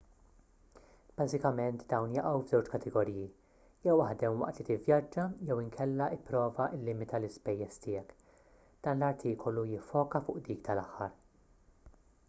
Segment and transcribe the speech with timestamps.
[1.19, 3.25] bażikament dawn jaqgħu f'żewġ kategoriji
[3.89, 8.19] jew aħdem waqt li tivvjaġġa jew inkella ipprova llimita l-ispejjeż tiegħek
[8.89, 11.17] dan l-artikolu jiffoka fuq dik tal-aħħar